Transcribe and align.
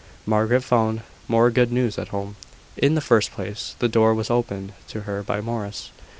Margaret 0.25 0.63
found 0.63 1.03
more 1.27 1.51
good 1.51 1.71
news 1.71 1.99
at 1.99 2.07
home. 2.07 2.35
In 2.75 2.95
the 2.95 3.01
first 3.01 3.29
place, 3.31 3.75
the 3.77 3.87
door 3.87 4.15
was 4.15 4.31
opened 4.31 4.73
to 4.87 5.01
her 5.01 5.21
by 5.21 5.41
Morris. 5.41 5.91